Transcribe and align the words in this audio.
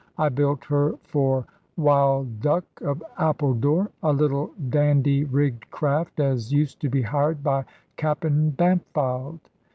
I 0.17 0.29
built 0.29 0.63
her 0.65 0.95
for 1.03 1.45
Wild 1.77 2.39
duck 2.39 2.65
of 2.81 3.03
Appledore, 3.19 3.91
a 4.01 4.11
little 4.11 4.49
dandy 4.69 5.25
rigged 5.25 5.69
craft 5.69 6.19
as 6.19 6.51
used 6.51 6.81
to 6.81 6.89
be 6.89 7.03
hired 7.03 7.43
by 7.43 7.65
Cap'en 7.97 8.49
Bampfylde. 8.49 9.41